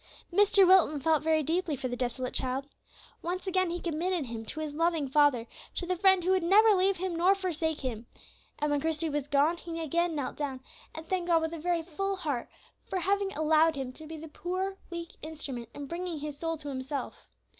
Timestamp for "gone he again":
9.27-10.15